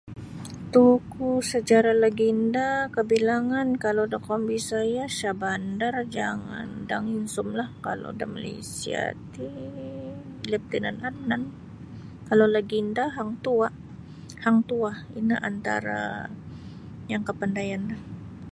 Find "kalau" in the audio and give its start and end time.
3.85-4.03, 7.85-8.09, 12.27-12.47